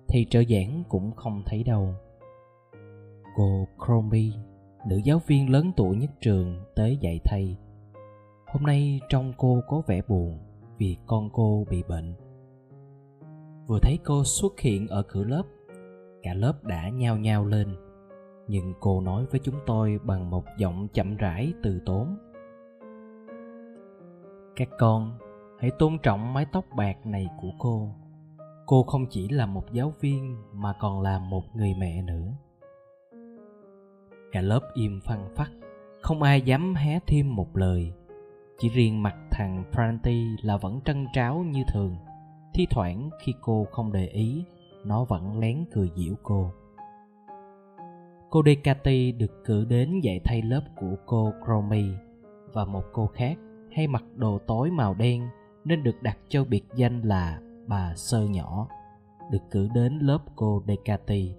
thầy 0.08 0.26
trợ 0.30 0.44
giảng 0.50 0.84
cũng 0.90 1.12
không 1.16 1.44
thấy 1.46 1.64
đâu. 1.64 1.96
Cô 3.36 3.68
crombie 3.86 4.34
nữ 4.88 4.98
giáo 5.04 5.22
viên 5.28 5.50
lớn 5.50 5.72
tuổi 5.78 5.96
nhất 5.96 6.12
trường 6.22 6.64
tới 6.76 6.98
dạy 7.02 7.20
thầy. 7.26 7.58
Hôm 8.48 8.64
nay 8.64 9.02
trông 9.10 9.34
cô 9.38 9.62
có 9.68 9.82
vẻ 9.88 10.02
buồn 10.08 10.40
vì 10.78 10.98
con 11.08 11.30
cô 11.34 11.66
bị 11.70 11.84
bệnh 11.84 12.31
vừa 13.72 13.80
thấy 13.80 14.00
cô 14.04 14.24
xuất 14.24 14.60
hiện 14.60 14.88
ở 14.88 15.04
cửa 15.04 15.24
lớp. 15.24 15.44
Cả 16.24 16.34
lớp 16.34 16.63
đã 16.63 16.90
nhao 16.90 17.18
nhao 17.18 17.46
lên, 17.46 17.75
nhưng 18.48 18.74
cô 18.80 19.01
nói 19.01 19.25
với 19.32 19.40
chúng 19.44 19.56
tôi 19.66 20.00
bằng 20.04 20.30
một 20.30 20.44
giọng 20.58 20.88
chậm 20.94 21.18
rãi 21.18 21.54
từ 21.63 21.80
tốn. 21.86 22.18
Các 24.56 24.70
con, 24.80 25.18
hãy 25.60 25.72
tôn 25.80 25.98
trọng 26.04 26.34
mái 26.34 26.46
tóc 26.51 26.66
bạc 26.78 27.06
này 27.06 27.28
của 27.42 27.51
cô. 27.60 27.90
Cô 28.66 28.84
không 28.84 29.06
chỉ 29.10 29.30
là 29.30 29.46
một 29.46 29.72
giáo 29.72 29.94
viên 30.00 30.36
mà 30.54 30.74
còn 30.80 31.01
là 31.01 31.20
một 31.20 31.56
người 31.56 31.74
mẹ 31.80 32.01
nữa. 32.01 32.28
Cả 34.32 34.42
lớp 34.42 34.62
im 34.74 35.00
phăng 35.06 35.30
phắc, 35.36 35.51
không 36.01 36.24
ai 36.24 36.42
dám 36.42 36.75
hé 36.75 37.00
thêm 37.08 37.36
một 37.36 37.58
lời. 37.58 37.94
Chỉ 38.58 38.70
riêng 38.70 39.04
mặt 39.04 39.16
thằng 39.32 39.63
Franti 39.72 40.36
là 40.42 40.58
vẫn 40.58 40.82
trân 40.86 41.06
tráo 41.13 41.40
như 41.40 41.63
thường 41.74 41.96
thi 42.53 42.67
thoảng 42.70 43.10
khi 43.20 43.34
cô 43.41 43.67
không 43.72 43.91
để 43.91 44.08
ý 44.08 44.46
nó 44.86 45.03
vẫn 45.03 45.39
lén 45.39 45.65
cười 45.72 45.91
giễu 45.96 46.15
cô 46.24 46.51
cô 48.29 48.43
Decati 48.46 49.12
được 49.12 49.43
cử 49.46 49.65
đến 49.65 50.00
dạy 50.03 50.20
thay 50.24 50.41
lớp 50.41 50.62
của 50.75 50.96
cô 51.05 51.34
Cromie 51.46 51.98
và 52.53 52.65
một 52.65 52.84
cô 52.93 53.08
khác 53.08 53.38
hay 53.72 53.88
mặc 53.88 54.03
đồ 54.15 54.39
tối 54.48 54.72
màu 54.72 54.93
đen 54.93 55.27
nên 55.65 55.84
được 55.84 56.01
đặt 56.01 56.17
cho 56.29 56.43
biệt 56.43 56.63
danh 56.75 57.01
là 57.01 57.39
bà 57.67 57.96
sơ 57.96 58.25
nhỏ 58.25 58.67
được 59.31 59.51
cử 59.51 59.67
đến 59.74 60.00
lớp 60.00 60.20
cô 60.36 60.63
Decati. 60.67 61.36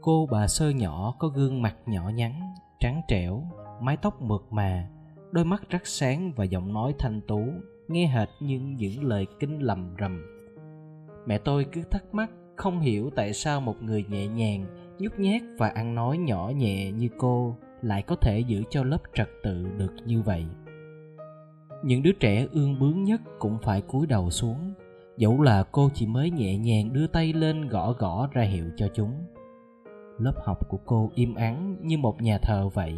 Cô 0.00 0.28
bà 0.30 0.46
sơ 0.46 0.70
nhỏ 0.70 1.14
có 1.18 1.28
gương 1.28 1.62
mặt 1.62 1.76
nhỏ 1.86 2.08
nhắn, 2.08 2.54
trắng 2.80 3.02
trẻo, 3.08 3.42
mái 3.80 3.96
tóc 3.96 4.22
mượt 4.22 4.42
mà, 4.50 4.88
đôi 5.30 5.44
mắt 5.44 5.62
rất 5.68 5.86
sáng 5.86 6.32
và 6.36 6.44
giọng 6.44 6.72
nói 6.72 6.94
thanh 6.98 7.20
tú, 7.28 7.40
nghe 7.88 8.06
hệt 8.06 8.28
như 8.40 8.60
những 8.78 9.04
lời 9.04 9.26
kinh 9.40 9.58
lầm 9.58 9.94
rầm. 10.00 10.26
Mẹ 11.26 11.38
tôi 11.38 11.66
cứ 11.72 11.82
thắc 11.90 12.14
mắc 12.14 12.30
không 12.56 12.80
hiểu 12.80 13.10
tại 13.16 13.32
sao 13.32 13.60
một 13.60 13.82
người 13.82 14.04
nhẹ 14.08 14.26
nhàng, 14.26 14.66
nhút 14.98 15.12
nhát 15.18 15.42
và 15.58 15.68
ăn 15.68 15.94
nói 15.94 16.18
nhỏ 16.18 16.52
nhẹ 16.56 16.92
như 16.92 17.08
cô 17.18 17.56
lại 17.82 18.02
có 18.02 18.16
thể 18.16 18.40
giữ 18.40 18.62
cho 18.70 18.84
lớp 18.84 19.02
trật 19.14 19.28
tự 19.42 19.66
được 19.78 19.92
như 20.06 20.22
vậy 20.22 20.46
những 21.84 22.02
đứa 22.02 22.12
trẻ 22.12 22.46
ương 22.52 22.78
bướng 22.78 23.04
nhất 23.04 23.20
cũng 23.38 23.58
phải 23.62 23.80
cúi 23.80 24.06
đầu 24.06 24.30
xuống 24.30 24.72
dẫu 25.16 25.42
là 25.42 25.62
cô 25.62 25.90
chỉ 25.94 26.06
mới 26.06 26.30
nhẹ 26.30 26.58
nhàng 26.58 26.92
đưa 26.92 27.06
tay 27.06 27.32
lên 27.32 27.68
gõ 27.68 27.92
gõ 27.92 28.28
ra 28.32 28.42
hiệu 28.42 28.64
cho 28.76 28.88
chúng 28.94 29.12
lớp 30.18 30.34
học 30.44 30.68
của 30.68 30.78
cô 30.86 31.10
im 31.14 31.34
ắng 31.34 31.76
như 31.82 31.98
một 31.98 32.22
nhà 32.22 32.38
thờ 32.38 32.68
vậy 32.74 32.94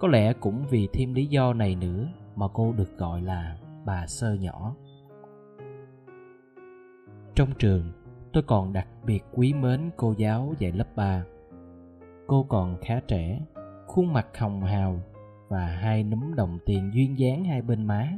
có 0.00 0.08
lẽ 0.08 0.32
cũng 0.32 0.64
vì 0.70 0.88
thêm 0.92 1.14
lý 1.14 1.26
do 1.26 1.52
này 1.52 1.74
nữa 1.74 2.08
mà 2.36 2.46
cô 2.54 2.72
được 2.72 2.98
gọi 2.98 3.22
là 3.22 3.56
bà 3.84 4.06
sơ 4.06 4.34
nhỏ 4.34 4.74
trong 7.34 7.48
trường 7.58 7.92
tôi 8.32 8.42
còn 8.46 8.72
đặc 8.72 8.88
biệt 9.04 9.24
quý 9.32 9.52
mến 9.52 9.90
cô 9.96 10.14
giáo 10.18 10.54
dạy 10.58 10.72
lớp 10.72 10.96
3 10.96 11.24
cô 12.26 12.46
còn 12.48 12.76
khá 12.80 13.00
trẻ 13.08 13.40
khuôn 13.86 14.12
mặt 14.12 14.26
hồng 14.38 14.60
hào 14.60 15.00
và 15.48 15.66
hai 15.66 16.02
núm 16.02 16.34
đồng 16.34 16.58
tiền 16.66 16.90
duyên 16.94 17.18
dáng 17.18 17.44
hai 17.44 17.62
bên 17.62 17.84
má. 17.84 18.12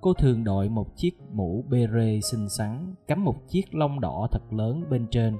Cô 0.00 0.14
thường 0.14 0.44
đội 0.44 0.68
một 0.68 0.96
chiếc 0.96 1.20
mũ 1.32 1.64
bê 1.68 1.86
rê 1.94 2.20
xinh 2.22 2.48
xắn, 2.48 2.94
cắm 3.08 3.24
một 3.24 3.48
chiếc 3.48 3.74
lông 3.74 4.00
đỏ 4.00 4.28
thật 4.30 4.52
lớn 4.52 4.84
bên 4.90 5.06
trên 5.10 5.36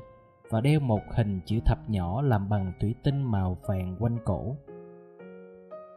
và 0.50 0.60
đeo 0.60 0.80
một 0.80 1.00
hình 1.14 1.40
chữ 1.44 1.60
thập 1.64 1.90
nhỏ 1.90 2.22
làm 2.22 2.48
bằng 2.48 2.72
thủy 2.80 2.94
tinh 3.02 3.22
màu 3.22 3.58
vàng 3.66 3.96
quanh 3.98 4.18
cổ. 4.24 4.56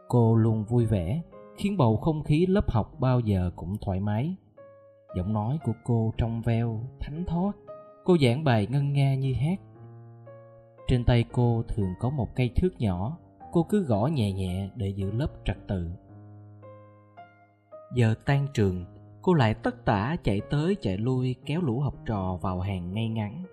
Cô 0.08 0.36
luôn 0.36 0.64
vui 0.64 0.86
vẻ, 0.86 1.22
khiến 1.56 1.76
bầu 1.76 1.96
không 1.96 2.22
khí 2.22 2.46
lớp 2.46 2.70
học 2.70 3.00
bao 3.00 3.20
giờ 3.20 3.50
cũng 3.56 3.76
thoải 3.80 4.00
mái. 4.00 4.36
Giọng 5.16 5.32
nói 5.32 5.58
của 5.64 5.72
cô 5.84 6.12
trong 6.18 6.42
veo, 6.42 6.80
thánh 7.00 7.24
thót, 7.26 7.52
cô 8.04 8.16
giảng 8.22 8.44
bài 8.44 8.66
ngân 8.70 8.92
nga 8.92 9.14
như 9.14 9.34
hát. 9.34 9.60
Trên 10.88 11.04
tay 11.04 11.24
cô 11.32 11.62
thường 11.68 11.90
có 12.00 12.10
một 12.10 12.36
cây 12.36 12.50
thước 12.56 12.70
nhỏ 12.78 13.18
cô 13.54 13.62
cứ 13.62 13.84
gõ 13.84 14.06
nhẹ 14.06 14.32
nhẹ 14.32 14.70
để 14.74 14.88
giữ 14.88 15.10
lớp 15.10 15.26
trật 15.44 15.56
tự 15.68 15.90
giờ 17.94 18.14
tan 18.24 18.46
trường 18.54 18.84
cô 19.22 19.34
lại 19.34 19.54
tất 19.54 19.84
tả 19.84 20.16
chạy 20.24 20.40
tới 20.50 20.76
chạy 20.80 20.96
lui 20.96 21.34
kéo 21.46 21.60
lũ 21.60 21.80
học 21.80 21.94
trò 22.06 22.38
vào 22.42 22.60
hàng 22.60 22.94
ngay 22.94 23.08
ngắn 23.08 23.44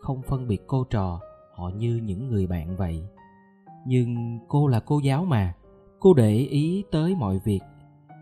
không 0.00 0.22
phân 0.22 0.48
biệt 0.48 0.62
cô 0.66 0.84
trò 0.84 1.20
họ 1.54 1.68
như 1.68 2.00
những 2.04 2.28
người 2.28 2.46
bạn 2.46 2.76
vậy 2.76 3.02
nhưng 3.86 4.38
cô 4.48 4.66
là 4.66 4.80
cô 4.80 4.98
giáo 4.98 5.24
mà 5.24 5.54
cô 6.04 6.14
để 6.14 6.32
ý 6.34 6.84
tới 6.90 7.14
mọi 7.14 7.38
việc, 7.44 7.60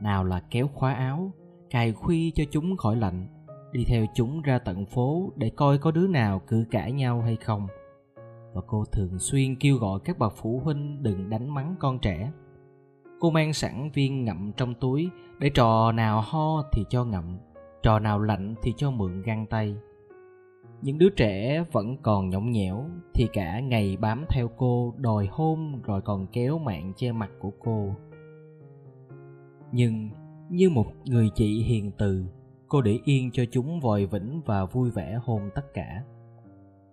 nào 0.01 0.25
là 0.25 0.43
kéo 0.51 0.69
khóa 0.75 0.95
áo, 0.95 1.33
cài 1.71 1.93
khuy 1.93 2.31
cho 2.31 2.45
chúng 2.51 2.77
khỏi 2.77 2.97
lạnh, 2.97 3.27
đi 3.73 3.85
theo 3.85 4.07
chúng 4.15 4.43
ra 4.43 4.59
tận 4.59 4.87
phố 4.87 5.33
để 5.37 5.51
coi 5.51 5.79
có 5.79 5.91
đứa 5.91 6.07
nào 6.07 6.39
cự 6.39 6.65
cãi 6.71 6.93
nhau 6.93 7.21
hay 7.21 7.37
không. 7.37 7.67
Và 8.55 8.63
cô 8.67 8.85
thường 8.85 9.19
xuyên 9.19 9.57
kêu 9.57 9.77
gọi 9.77 10.01
các 10.05 10.19
bậc 10.19 10.33
phụ 10.37 10.61
huynh 10.65 11.03
đừng 11.03 11.31
đánh 11.31 11.55
mắng 11.55 11.75
con 11.79 11.99
trẻ. 11.99 12.33
Cô 13.21 13.31
mang 13.31 13.53
sẵn 13.53 13.91
viên 13.95 14.25
ngậm 14.25 14.53
trong 14.57 14.75
túi 14.75 15.11
để 15.39 15.51
trò 15.51 15.93
nào 15.93 16.21
ho 16.21 16.63
thì 16.73 16.85
cho 16.89 17.05
ngậm, 17.05 17.39
trò 17.83 17.99
nào 17.99 18.21
lạnh 18.21 18.55
thì 18.63 18.75
cho 18.77 18.91
mượn 18.91 19.23
găng 19.23 19.47
tay 19.47 19.77
những 20.83 20.99
đứa 20.99 21.09
trẻ 21.11 21.65
vẫn 21.73 21.97
còn 22.03 22.31
nhõng 22.31 22.51
nhẽo 22.51 22.85
thì 23.15 23.29
cả 23.33 23.61
ngày 23.61 23.97
bám 23.97 24.25
theo 24.29 24.51
cô 24.57 24.95
đòi 24.97 25.29
hôn 25.31 25.83
rồi 25.83 26.01
còn 26.01 26.27
kéo 26.27 26.59
mạng 26.59 26.93
che 26.97 27.13
mặt 27.13 27.31
của 27.41 27.53
cô. 27.61 27.95
Nhưng 29.73 30.11
như 30.51 30.71
một 30.71 30.87
người 31.05 31.31
chị 31.35 31.63
hiền 31.63 31.91
từ 31.99 32.25
cô 32.69 32.83
để 32.83 32.99
yên 33.05 33.31
cho 33.33 33.45
chúng 33.51 33.81
vòi 33.81 34.07
vĩnh 34.07 34.41
và 34.47 34.65
vui 34.65 34.91
vẻ 34.91 35.19
hôn 35.23 35.51
tất 35.55 35.75
cả. 35.75 36.05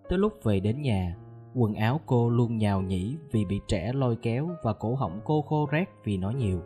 Tới 0.09 0.19
lúc 0.19 0.33
về 0.43 0.59
đến 0.59 0.81
nhà 0.81 1.15
Quần 1.55 1.73
áo 1.73 1.99
cô 2.05 2.29
luôn 2.29 2.57
nhào 2.57 2.81
nhĩ 2.81 3.17
vì 3.31 3.45
bị 3.45 3.59
trẻ 3.67 3.93
lôi 3.93 4.15
kéo 4.15 4.49
và 4.63 4.73
cổ 4.73 4.95
họng 4.95 5.21
cô 5.25 5.41
khô 5.41 5.67
rát 5.71 5.89
vì 6.03 6.17
nói 6.17 6.35
nhiều. 6.35 6.61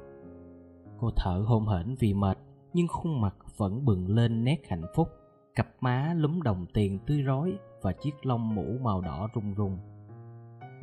Cô 1.00 1.10
thở 1.16 1.44
hổn 1.48 1.68
hển 1.68 1.96
vì 2.00 2.14
mệt 2.14 2.38
nhưng 2.74 2.88
khuôn 2.88 3.22
mặt 3.22 3.36
vẫn 3.58 3.86
bừng 3.86 4.10
lên 4.10 4.44
nét 4.44 4.58
hạnh 4.68 4.86
phúc, 4.96 5.10
cặp 5.56 5.68
má 5.80 6.14
lúm 6.18 6.42
đồng 6.42 6.66
tiền 6.74 7.00
tươi 7.08 7.22
rói 7.22 7.58
và 7.82 7.94
chiếc 7.94 8.26
lông 8.26 8.56
mũ 8.56 8.78
màu 8.82 9.02
đỏ 9.02 9.30
rung 9.36 9.56
rung. 9.58 9.78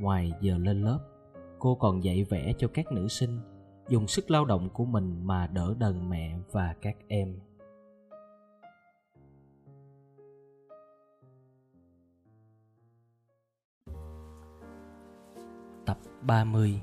Ngoài 0.01 0.33
giờ 0.41 0.59
lên 0.59 0.83
lớp, 0.83 1.01
cô 1.59 1.75
còn 1.75 2.05
dạy 2.05 2.25
vẽ 2.25 2.53
cho 2.59 2.69
các 2.75 2.93
nữ 2.93 3.09
sinh, 3.09 3.41
dùng 3.89 4.07
sức 4.07 4.31
lao 4.31 4.45
động 4.45 4.71
của 4.71 4.85
mình 4.85 5.27
mà 5.27 5.47
đỡ 5.47 5.75
đần 5.79 6.11
mẹ 6.11 6.39
và 6.53 6.75
các 6.83 6.97
em. 7.09 7.39
Tập 15.87 15.99
30 16.23 16.81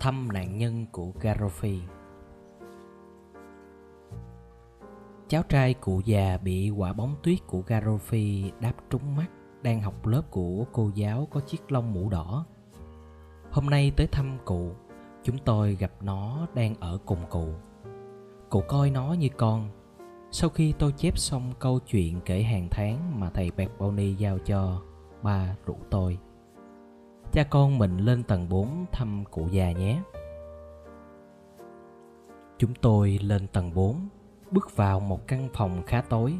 Thăm 0.00 0.28
nạn 0.32 0.58
nhân 0.58 0.86
của 0.92 1.12
Garofi 1.20 1.95
Cháu 5.28 5.42
trai 5.42 5.74
cụ 5.74 6.00
già 6.04 6.38
bị 6.42 6.70
quả 6.70 6.92
bóng 6.92 7.14
tuyết 7.22 7.38
của 7.46 7.62
Garofi 7.66 8.50
đáp 8.60 8.72
trúng 8.90 9.16
mắt 9.16 9.26
đang 9.62 9.80
học 9.80 10.06
lớp 10.06 10.22
của 10.30 10.64
cô 10.72 10.90
giáo 10.94 11.28
có 11.30 11.40
chiếc 11.40 11.72
lông 11.72 11.92
mũ 11.92 12.08
đỏ. 12.08 12.44
Hôm 13.50 13.66
nay 13.66 13.92
tới 13.96 14.06
thăm 14.06 14.38
cụ, 14.44 14.70
chúng 15.22 15.38
tôi 15.38 15.74
gặp 15.74 15.92
nó 16.00 16.46
đang 16.54 16.74
ở 16.80 16.98
cùng 17.06 17.26
cụ. 17.30 17.48
Cụ 18.50 18.62
coi 18.68 18.90
nó 18.90 19.12
như 19.12 19.28
con. 19.36 19.70
Sau 20.30 20.50
khi 20.50 20.74
tôi 20.78 20.92
chép 20.92 21.18
xong 21.18 21.52
câu 21.58 21.78
chuyện 21.78 22.20
kể 22.24 22.42
hàng 22.42 22.68
tháng 22.70 23.20
mà 23.20 23.30
thầy 23.30 23.50
Pepponi 23.50 24.14
giao 24.14 24.38
cho, 24.38 24.82
ba 25.22 25.56
rủ 25.66 25.76
tôi 25.90 26.18
cha 27.32 27.44
con 27.44 27.78
mình 27.78 27.98
lên 27.98 28.22
tầng 28.22 28.48
4 28.48 28.86
thăm 28.92 29.24
cụ 29.30 29.48
già 29.50 29.72
nhé. 29.72 30.02
Chúng 32.58 32.74
tôi 32.74 33.18
lên 33.22 33.46
tầng 33.48 33.74
4, 33.74 34.08
bước 34.56 34.76
vào 34.76 35.00
một 35.00 35.28
căn 35.28 35.48
phòng 35.54 35.82
khá 35.86 36.00
tối. 36.00 36.34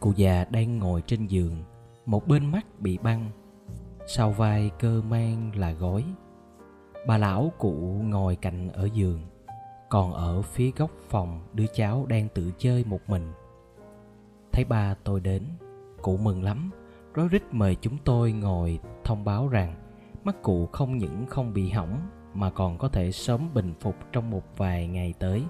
Cụ 0.00 0.12
già 0.16 0.44
đang 0.50 0.78
ngồi 0.78 1.02
trên 1.02 1.26
giường, 1.26 1.64
một 2.06 2.26
bên 2.26 2.52
mắt 2.52 2.80
bị 2.80 2.98
băng, 2.98 3.30
sau 4.06 4.30
vai 4.30 4.70
cơ 4.78 5.02
mang 5.08 5.56
là 5.56 5.72
gối. 5.72 6.04
Bà 7.06 7.18
lão 7.18 7.52
cụ 7.58 7.72
ngồi 8.04 8.36
cạnh 8.36 8.68
ở 8.68 8.88
giường, 8.94 9.20
còn 9.88 10.12
ở 10.12 10.42
phía 10.42 10.70
góc 10.76 10.90
phòng 11.08 11.40
đứa 11.52 11.66
cháu 11.74 12.06
đang 12.06 12.28
tự 12.28 12.52
chơi 12.58 12.84
một 12.84 13.00
mình. 13.06 13.32
Thấy 14.52 14.64
ba 14.64 14.94
tôi 15.04 15.20
đến, 15.20 15.42
cụ 16.02 16.16
mừng 16.16 16.42
lắm, 16.42 16.70
rối 17.14 17.28
rít 17.28 17.42
mời 17.50 17.76
chúng 17.80 17.98
tôi 18.04 18.32
ngồi 18.32 18.80
thông 19.04 19.24
báo 19.24 19.48
rằng 19.48 19.74
mắt 20.24 20.42
cụ 20.42 20.66
không 20.66 20.98
những 20.98 21.26
không 21.26 21.54
bị 21.54 21.70
hỏng 21.70 22.00
mà 22.34 22.50
còn 22.50 22.78
có 22.78 22.88
thể 22.88 23.12
sớm 23.12 23.54
bình 23.54 23.74
phục 23.80 23.94
trong 24.12 24.30
một 24.30 24.42
vài 24.56 24.86
ngày 24.86 25.14
tới 25.18 25.44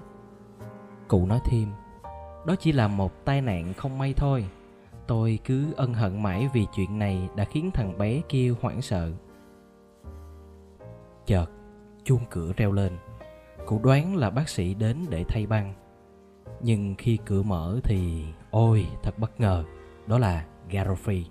cụ 1.09 1.25
nói 1.25 1.39
thêm, 1.45 1.71
đó 2.45 2.55
chỉ 2.59 2.71
là 2.71 2.87
một 2.87 3.25
tai 3.25 3.41
nạn 3.41 3.73
không 3.73 3.97
may 3.97 4.13
thôi. 4.13 4.45
Tôi 5.07 5.39
cứ 5.45 5.73
ân 5.77 5.93
hận 5.93 6.23
mãi 6.23 6.49
vì 6.53 6.65
chuyện 6.75 6.99
này 6.99 7.29
đã 7.35 7.45
khiến 7.45 7.71
thằng 7.73 7.97
bé 7.97 8.21
kia 8.29 8.53
hoảng 8.61 8.81
sợ. 8.81 9.11
Chợt, 11.25 11.45
chuông 12.03 12.21
cửa 12.29 12.51
reo 12.57 12.71
lên. 12.71 12.97
Cụ 13.65 13.79
đoán 13.83 14.15
là 14.15 14.29
bác 14.29 14.49
sĩ 14.49 14.73
đến 14.73 14.97
để 15.09 15.23
thay 15.27 15.45
băng. 15.45 15.73
Nhưng 16.61 16.95
khi 16.97 17.17
cửa 17.25 17.43
mở 17.43 17.79
thì, 17.83 18.25
ôi, 18.51 18.85
thật 19.03 19.19
bất 19.19 19.39
ngờ, 19.39 19.63
đó 20.07 20.17
là 20.17 20.45
Garofri 20.69 21.23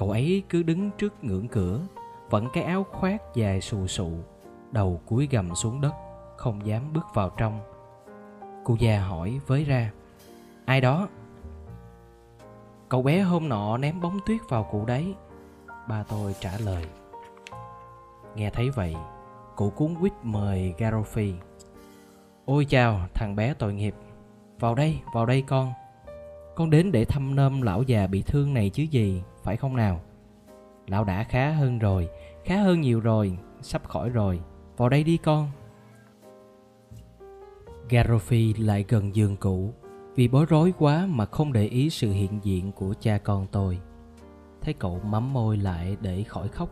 cậu 0.00 0.10
ấy 0.10 0.42
cứ 0.48 0.62
đứng 0.62 0.90
trước 0.98 1.24
ngưỡng 1.24 1.48
cửa, 1.48 1.80
vẫn 2.30 2.46
cái 2.52 2.64
áo 2.64 2.86
khoác 2.90 3.22
dài 3.34 3.60
xù 3.60 3.86
xụ, 3.86 4.10
đầu 4.72 5.00
cúi 5.06 5.28
gầm 5.30 5.54
xuống 5.54 5.80
đất, 5.80 5.92
không 6.36 6.66
dám 6.66 6.92
bước 6.92 7.06
vào 7.14 7.30
trong 7.36 7.60
cụ 8.70 8.76
già 8.80 9.00
hỏi 9.00 9.40
với 9.46 9.64
ra. 9.64 9.90
Ai 10.64 10.80
đó? 10.80 11.08
Cậu 12.88 13.02
bé 13.02 13.20
hôm 13.20 13.48
nọ 13.48 13.76
ném 13.76 14.00
bóng 14.00 14.18
tuyết 14.26 14.40
vào 14.48 14.68
cụ 14.70 14.84
đấy. 14.84 15.14
Ba 15.88 16.02
tôi 16.02 16.34
trả 16.40 16.58
lời. 16.58 16.84
Nghe 18.34 18.50
thấy 18.50 18.70
vậy, 18.70 18.96
cụ 19.56 19.70
cuốn 19.70 19.94
quýt 20.00 20.12
mời 20.22 20.74
garofi 20.78 21.32
ôi 22.44 22.64
chào, 22.64 23.00
thằng 23.14 23.36
bé 23.36 23.54
tội 23.54 23.74
nghiệp. 23.74 23.94
Vào 24.58 24.74
đây 24.74 25.00
vào 25.14 25.26
đây 25.26 25.42
con. 25.42 25.72
Con 26.54 26.70
đến 26.70 26.92
để 26.92 27.04
thăm 27.04 27.36
nôm 27.36 27.62
lão 27.62 27.82
già 27.82 28.06
bị 28.06 28.22
thương 28.22 28.54
này 28.54 28.70
chứ 28.70 28.82
gì, 28.82 29.22
phải 29.42 29.56
không 29.56 29.76
nào? 29.76 30.00
Lão 30.86 31.04
đã 31.04 31.24
khá 31.24 31.50
hơn 31.50 31.78
rồi, 31.78 32.08
khá 32.44 32.56
hơn 32.56 32.80
nhiều 32.80 33.00
rồi, 33.00 33.38
sắp 33.62 33.88
khỏi 33.88 34.08
rồi. 34.08 34.40
Vào 34.76 34.88
đây 34.88 35.04
đi 35.04 35.16
con 35.16 35.50
garofi 37.90 38.54
lại 38.64 38.84
gần 38.88 39.14
giường 39.14 39.36
cũ, 39.36 39.74
vì 40.14 40.28
bối 40.28 40.46
rối 40.48 40.72
quá 40.78 41.06
mà 41.06 41.26
không 41.26 41.52
để 41.52 41.64
ý 41.64 41.90
sự 41.90 42.12
hiện 42.12 42.40
diện 42.42 42.72
của 42.72 42.94
cha 43.00 43.18
con 43.18 43.46
tôi. 43.52 43.80
Thấy 44.60 44.74
cậu 44.74 45.00
mắm 45.04 45.32
môi 45.32 45.56
lại 45.56 45.96
để 46.00 46.22
khỏi 46.22 46.48
khóc. 46.48 46.70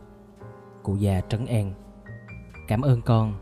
Cụ 0.82 0.96
già 0.96 1.20
trấn 1.20 1.46
an. 1.46 1.72
Cảm 2.68 2.80
ơn 2.80 3.02
con. 3.02 3.34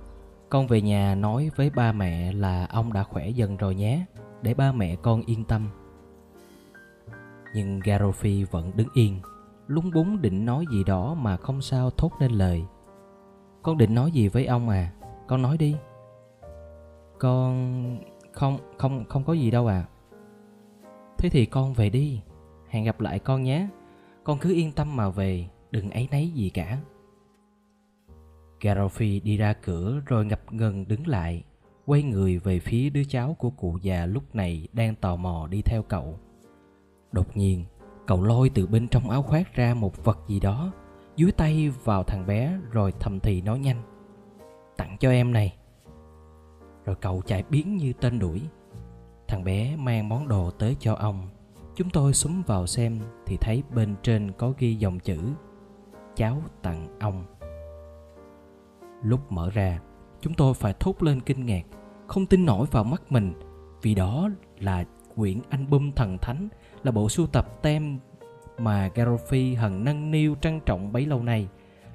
Con 0.49 0.67
về 0.67 0.81
nhà 0.81 1.15
nói 1.15 1.51
với 1.57 1.71
ba 1.71 1.93
mẹ 1.93 2.33
là 2.33 2.67
ông 2.67 2.93
đã 2.93 3.03
khỏe 3.03 3.29
dần 3.29 3.57
rồi 3.57 3.75
nhé. 3.75 4.05
Để 4.43 4.55
ba 4.55 4.73
mẹ 4.73 4.97
con 4.97 5.23
yên 5.23 5.45
tâm. 5.45 5.71
Nhưng 7.55 7.81
garofi 7.81 8.47
vẫn 8.51 8.73
đứng 8.75 8.89
yên. 8.95 9.21
Lúng 9.67 9.91
búng 9.95 10.23
định 10.23 10.45
nói 10.45 10.65
gì 10.73 10.85
đó 10.85 11.15
mà 11.15 11.37
không 11.37 11.63
sao 11.63 11.91
thốt 11.91 12.11
nên 12.21 12.33
lời. 12.33 12.65
Con 13.63 13.79
định 13.79 13.95
nói 13.95 14.11
gì 14.11 14.29
với 14.29 14.47
ông 14.47 14.69
à? 14.69 14.93
Con 15.29 15.43
nói 15.43 15.57
đi 15.57 15.77
con 17.19 17.99
không 18.33 18.59
không 18.79 19.05
không 19.09 19.25
có 19.25 19.33
gì 19.33 19.51
đâu 19.51 19.67
à 19.67 19.87
thế 21.19 21.31
thì 21.31 21.47
con 21.47 21.75
về 21.75 21.91
đi. 21.91 22.21
Hẹn 22.69 22.85
gặp 22.85 23.01
lại 23.01 23.19
con 23.19 23.43
nhé. 23.43 23.69
Con 24.25 24.39
cứ 24.39 24.53
yên 24.55 24.73
tâm 24.73 24.97
mà 24.97 25.09
về. 25.09 25.49
Đừng 25.71 25.91
ấy 25.91 26.09
nấy 26.11 26.31
gì 26.31 26.51
cả. 26.51 26.79
Garofi 28.61 29.21
đi 29.23 29.37
ra 29.37 29.53
cửa 29.53 30.01
rồi 30.07 30.27
ngập 30.27 30.53
ngừng 30.53 30.89
đứng 30.89 31.07
lại, 31.07 31.45
quay 31.87 32.03
người 32.03 32.39
về 32.39 32.59
phía 32.59 32.91
đứa 32.91 33.05
cháu 33.09 33.37
của 33.39 33.51
cụ 33.51 33.79
già 33.83 34.07
lúc 34.07 34.35
này 34.35 34.69
đang 34.73 34.95
tò 34.95 35.17
mò 35.17 35.47
đi 35.51 35.63
theo 35.63 35.83
cậu. 35.83 36.19
Đột 37.13 37.37
nhiên, 37.37 37.65
cậu 38.07 38.23
lôi 38.23 38.49
từ 38.49 38.67
bên 38.67 38.89
trong 38.89 39.11
áo 39.11 39.23
khoác 39.23 39.55
ra 39.55 39.75
một 39.75 40.05
vật 40.05 40.19
gì 40.29 40.41
đó 40.41 40.73
dưới 41.17 41.33
tay 41.33 41.71
vào 41.85 42.03
thằng 42.03 42.27
bé 42.27 42.59
rồi 42.71 42.93
thầm 43.01 43.21
thì 43.21 43.41
nói 43.41 43.59
nhanh. 43.59 43.83
Tặng 44.77 44.97
cho 45.01 45.11
em 45.11 45.33
này 45.33 45.57
rồi 46.87 46.97
cậu 47.01 47.23
chạy 47.27 47.45
biến 47.51 47.77
như 47.77 47.93
tên 47.93 48.19
đuổi. 48.19 48.43
Thằng 49.29 49.45
bé 49.45 49.77
mang 49.77 50.09
món 50.09 50.29
đồ 50.29 50.51
tới 50.51 50.77
cho 50.81 50.95
ông. 50.95 51.29
Chúng 51.75 51.91
tôi 51.91 52.15
súng 52.15 52.43
vào 52.47 52.67
xem 52.67 52.99
thì 53.27 53.37
thấy 53.37 53.63
bên 53.75 53.95
trên 54.03 54.33
có 54.33 54.53
ghi 54.59 54.75
dòng 54.75 54.99
chữ, 54.99 55.19
cháu 56.17 56.43
tặng 56.63 56.99
ông. 57.01 57.25
Lúc 59.03 59.33
mở 59.33 59.51
ra, 59.51 59.81
chúng 60.21 60.35
tôi 60.35 60.55
phải 60.55 60.75
thốt 60.81 61.03
lên 61.03 61.21
kinh 61.21 61.47
ngạc, 61.47 61.63
không 62.07 62.27
tin 62.27 62.47
nổi 62.47 62.67
vào 62.71 62.85
mắt 62.85 63.03
mình. 63.13 63.33
Vì 63.83 63.95
đó 63.95 64.29
là 64.59 64.85
quyển 65.17 65.41
album 65.51 65.93
thần 65.93 66.19
thánh, 66.19 66.49
là 66.83 66.93
bộ 66.93 67.09
sưu 67.09 67.27
tập 67.27 67.63
tem 67.63 67.99
mà 68.59 68.91
Garofi 68.95 69.57
hằng 69.57 69.85
nâng 69.85 70.11
niu 70.11 70.35
trân 70.41 70.61
trọng 70.61 70.93
bấy 70.93 71.07
lâu 71.07 71.23
nay. 71.23 71.49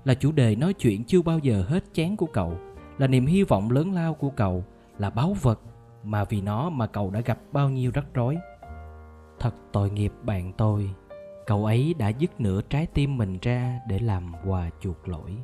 Là 0.03 0.13
chủ 0.13 0.31
đề 0.31 0.55
nói 0.55 0.73
chuyện 0.73 1.03
chưa 1.03 1.21
bao 1.21 1.39
giờ 1.39 1.63
hết 1.67 1.83
chán 1.93 2.17
của 2.17 2.25
cậu, 2.25 2.57
là 2.97 3.07
niềm 3.07 3.25
hy 3.25 3.43
vọng 3.43 3.71
lớn 3.71 3.93
lao 3.93 4.13
của 4.13 4.29
cậu 4.29 4.63
là 5.01 5.09
báu 5.09 5.35
vật 5.41 5.59
mà 6.03 6.23
vì 6.23 6.41
nó 6.41 6.69
mà 6.69 6.87
cậu 6.87 7.11
đã 7.11 7.21
gặp 7.21 7.39
bao 7.51 7.69
nhiêu 7.69 7.91
rắc 7.93 8.05
rối. 8.13 8.37
Thật 9.39 9.55
tội 9.71 9.89
nghiệp 9.89 10.13
bạn 10.23 10.53
tôi, 10.57 10.89
cậu 11.45 11.65
ấy 11.65 11.93
đã 11.97 12.09
dứt 12.09 12.41
nửa 12.41 12.61
trái 12.61 12.85
tim 12.85 13.17
mình 13.17 13.37
ra 13.41 13.79
để 13.87 13.99
làm 13.99 14.33
quà 14.45 14.69
chuộc 14.79 15.07
lỗi. 15.07 15.37